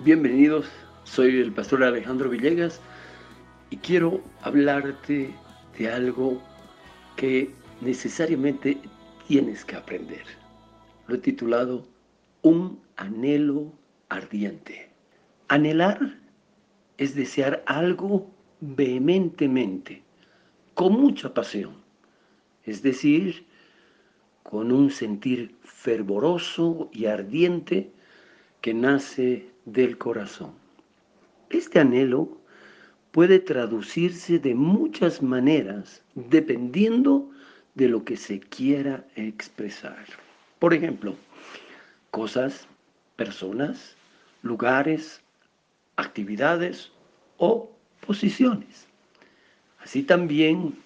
[0.00, 0.70] Bienvenidos,
[1.02, 2.80] soy el pastor Alejandro Villegas
[3.68, 5.34] y quiero hablarte
[5.76, 6.40] de algo
[7.16, 8.78] que necesariamente
[9.26, 10.22] tienes que aprender.
[11.08, 11.84] Lo he titulado
[12.42, 13.72] Un anhelo
[14.08, 14.88] ardiente.
[15.48, 16.16] Anhelar
[16.96, 20.04] es desear algo vehementemente,
[20.74, 21.74] con mucha pasión,
[22.62, 23.46] es decir,
[24.44, 27.90] con un sentir fervoroso y ardiente
[28.60, 30.52] que nace del corazón.
[31.50, 32.38] Este anhelo
[33.12, 37.30] puede traducirse de muchas maneras dependiendo
[37.74, 40.04] de lo que se quiera expresar.
[40.58, 41.16] Por ejemplo,
[42.10, 42.66] cosas,
[43.16, 43.96] personas,
[44.42, 45.22] lugares,
[45.96, 46.92] actividades
[47.36, 47.70] o
[48.06, 48.86] posiciones.
[49.80, 50.76] Así también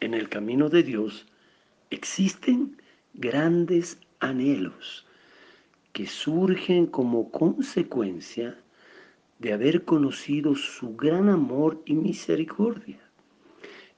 [0.00, 1.26] en el camino de Dios
[1.90, 2.76] existen
[3.14, 5.05] grandes anhelos
[5.96, 8.54] que surgen como consecuencia
[9.38, 13.00] de haber conocido su gran amor y misericordia.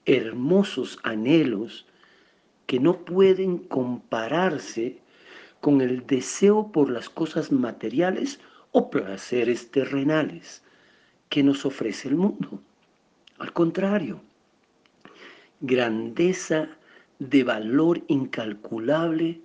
[0.05, 1.89] Hermosos anhelos
[2.67, 5.01] que no pueden compararse
[5.61, 8.39] con el deseo por las cosas materiales
[8.71, 10.63] o placeres terrenales
[11.29, 12.63] que nos ofrece el mundo.
[13.39, 14.21] Al contrario,
[15.61, 16.69] grandeza
[17.19, 19.41] de valor incalculable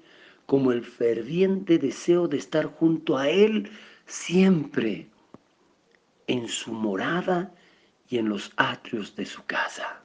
[0.53, 3.71] como el ferviente deseo de estar junto a Él
[4.05, 5.07] siempre,
[6.27, 7.51] en su morada
[8.07, 10.03] y en los atrios de su casa.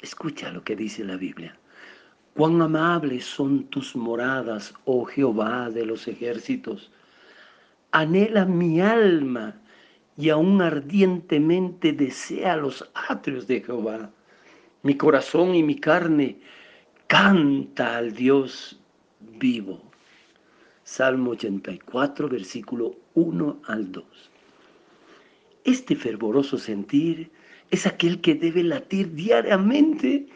[0.00, 1.58] Escucha lo que dice la Biblia.
[2.36, 6.92] Cuán amables son tus moradas, oh Jehová de los ejércitos.
[7.90, 9.60] Anhela mi alma
[10.16, 14.12] y aún ardientemente desea los atrios de Jehová.
[14.84, 16.38] Mi corazón y mi carne
[17.08, 18.78] canta al Dios
[19.20, 19.82] vivo.
[20.84, 24.04] Salmo 84, versículo 1 al 2.
[25.64, 27.30] Este fervoroso sentir
[27.70, 30.26] es aquel que debe latir diariamente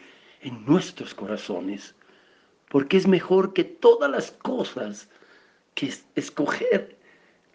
[0.41, 1.95] en nuestros corazones,
[2.69, 5.09] porque es mejor que todas las cosas
[5.73, 6.97] que escoger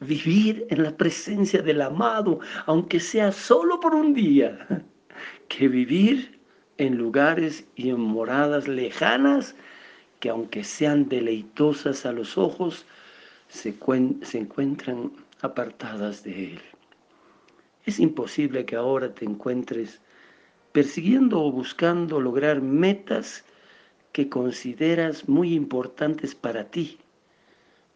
[0.00, 4.84] vivir en la presencia del amado, aunque sea solo por un día,
[5.49, 6.41] que vivir
[6.78, 9.55] en lugares y en moradas lejanas
[10.21, 12.84] que aunque sean deleitosas a los ojos,
[13.49, 13.75] se,
[14.34, 16.61] encuentran apartadas de Él.
[17.84, 20.01] Es imposible que ahora te encuentres
[20.73, 23.45] persiguiendo o buscando lograr metas
[24.12, 26.99] que consideras muy importantes para ti,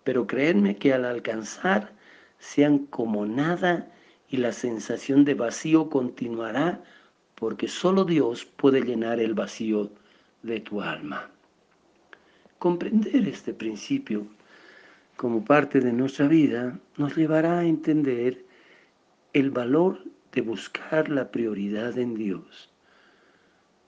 [0.04, 1.92] pero créeme que al alcanzar
[2.38, 3.90] sean como nada
[4.28, 6.82] y la sensación de vacío continuará
[7.34, 9.90] porque solo Dios puede llenar el vacío
[10.42, 11.28] de tu alma.
[12.62, 14.24] Comprender este principio
[15.16, 18.44] como parte de nuestra vida nos llevará a entender
[19.32, 19.98] el valor
[20.30, 22.70] de buscar la prioridad en Dios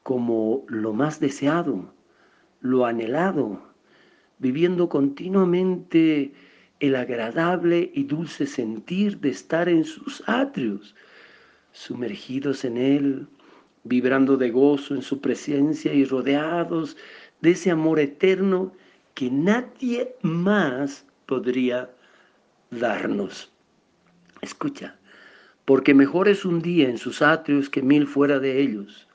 [0.03, 1.95] como lo más deseado,
[2.62, 3.62] lo anhelado,
[4.41, 6.33] viviendo continuamente
[6.81, 10.97] el agradable y dulce sentir de estar en sus atrios,
[11.71, 13.29] sumergidos en Él,
[13.85, 16.97] vibrando de gozo en su presencia y rodeados
[17.44, 18.72] de ese amor eterno
[19.12, 21.91] que nadie más podría
[22.71, 23.53] darnos.
[24.41, 24.97] Escucha,
[25.66, 29.06] porque mejor es un día en sus atrios que mil fuera de ellos.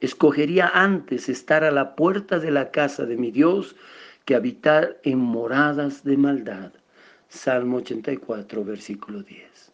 [0.00, 3.76] Escogería antes estar a la puerta de la casa de mi Dios
[4.24, 6.72] que habitar en moradas de maldad.
[7.28, 9.72] Salmo 84, versículo 10.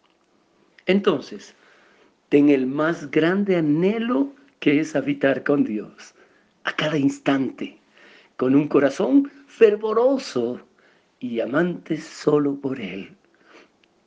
[0.85, 1.55] Entonces,
[2.29, 6.13] ten el más grande anhelo que es habitar con Dios
[6.63, 7.77] a cada instante,
[8.37, 10.59] con un corazón fervoroso
[11.19, 13.15] y amante solo por Él,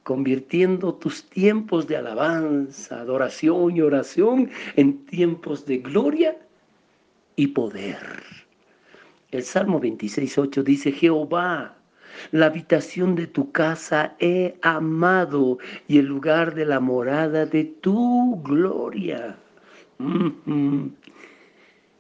[0.03, 6.37] convirtiendo tus tiempos de alabanza, adoración y oración en tiempos de gloria
[7.37, 7.99] y poder.
[9.31, 11.77] El Salmo 26.8 dice, Jehová,
[12.31, 15.59] la habitación de tu casa he amado
[15.89, 19.37] y el lugar de la morada de tu gloria.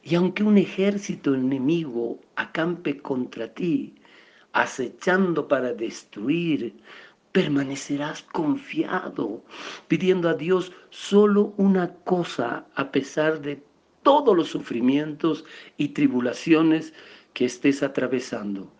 [0.07, 3.95] Y aunque un ejército enemigo acampe contra ti,
[4.53, 6.75] acechando para destruir,
[7.33, 9.43] permanecerás confiado,
[9.89, 13.63] pidiendo a Dios solo una cosa a pesar de
[14.03, 15.47] todos los sufrimientos
[15.79, 16.93] y tribulaciones
[17.33, 18.71] que estés atravesando.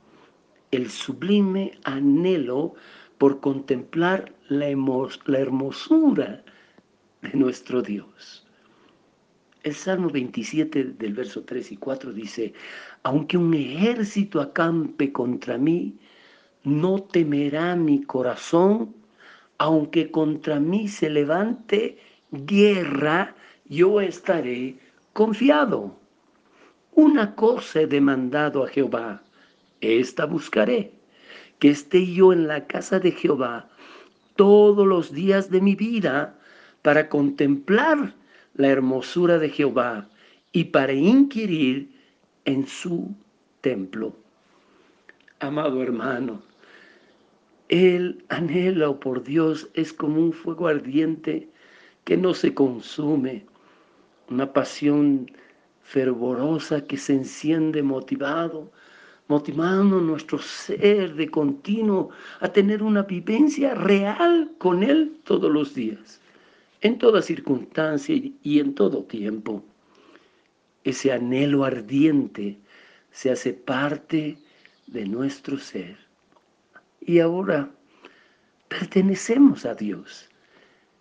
[0.71, 2.75] El sublime anhelo
[3.17, 6.45] por contemplar la, hermosura
[7.23, 8.44] de nuestro Dios.
[9.65, 12.53] El Salmo 27 del verso 3 y 4 dice,
[13.03, 15.99] aunque un ejército acampe contra mí,
[16.65, 18.95] no temerá mi corazón,
[19.57, 21.97] aunque contra mí se levante
[22.31, 23.35] guerra,
[23.65, 24.77] yo estaré
[25.15, 25.99] confiado.
[26.93, 29.23] Una cosa he demandado a Jehová,
[29.81, 30.93] esta buscaré,
[31.59, 33.71] que esté yo en la casa de Jehová
[34.37, 36.39] todos los días de mi vida
[36.83, 38.15] para contemplar
[38.55, 40.09] la hermosura de Jehová
[40.53, 41.91] y para inquirir
[42.45, 43.15] en su
[43.61, 44.15] templo.
[45.41, 46.43] Amado hermano,
[47.69, 51.49] el anhelo por Dios es como un fuego ardiente
[52.05, 53.45] que no se consume,
[54.29, 55.31] una pasión
[55.83, 58.71] fervorosa que se enciende motivado,
[59.29, 62.11] motivando nuestro ser de continuo
[62.41, 66.21] a tener una vivencia real con Él todos los días,
[66.85, 69.65] en toda circunstancia y en todo tiempo.
[70.85, 72.59] Ese anhelo ardiente
[73.11, 74.37] se hace parte
[74.87, 75.97] de nuestro ser.
[77.01, 77.71] Y ahora
[78.69, 80.29] pertenecemos a Dios,